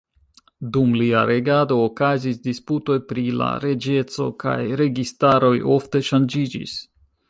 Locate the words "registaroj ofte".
4.85-6.07